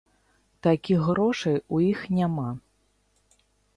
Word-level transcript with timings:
Такіх 0.67 0.99
грошай 1.09 1.57
у 1.77 1.81
іх 1.91 1.99
няма. 2.21 2.47